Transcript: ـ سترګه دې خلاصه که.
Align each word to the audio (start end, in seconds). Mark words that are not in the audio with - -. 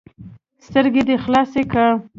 ـ 0.33 0.65
سترګه 0.65 1.01
دې 1.07 1.15
خلاصه 1.23 1.61
که. 1.71 1.85